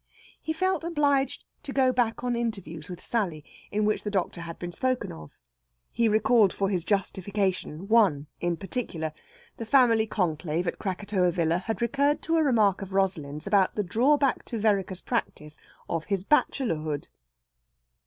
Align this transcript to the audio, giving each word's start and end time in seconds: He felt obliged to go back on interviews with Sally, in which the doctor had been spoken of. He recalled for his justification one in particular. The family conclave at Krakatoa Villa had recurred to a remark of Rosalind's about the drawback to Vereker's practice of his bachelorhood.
He 0.41 0.51
felt 0.51 0.83
obliged 0.83 1.43
to 1.61 1.71
go 1.71 1.91
back 1.93 2.23
on 2.23 2.35
interviews 2.35 2.89
with 2.89 3.05
Sally, 3.05 3.45
in 3.69 3.85
which 3.85 4.01
the 4.03 4.09
doctor 4.09 4.41
had 4.41 4.57
been 4.57 4.71
spoken 4.71 5.11
of. 5.11 5.37
He 5.91 6.07
recalled 6.07 6.51
for 6.51 6.69
his 6.69 6.83
justification 6.83 7.87
one 7.87 8.25
in 8.39 8.57
particular. 8.57 9.13
The 9.57 9.65
family 9.67 10.07
conclave 10.07 10.65
at 10.65 10.79
Krakatoa 10.79 11.29
Villa 11.29 11.59
had 11.59 11.83
recurred 11.83 12.23
to 12.23 12.37
a 12.37 12.43
remark 12.43 12.81
of 12.81 12.93
Rosalind's 12.95 13.45
about 13.45 13.75
the 13.75 13.83
drawback 13.83 14.43
to 14.45 14.57
Vereker's 14.57 15.03
practice 15.03 15.55
of 15.87 16.05
his 16.05 16.23
bachelorhood. 16.23 17.07